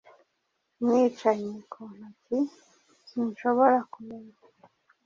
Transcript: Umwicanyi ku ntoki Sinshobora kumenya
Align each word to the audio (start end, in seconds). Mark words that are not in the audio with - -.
Umwicanyi 0.79 1.53
ku 1.71 1.81
ntoki 1.95 2.39
Sinshobora 3.07 3.77
kumenya 3.93 4.35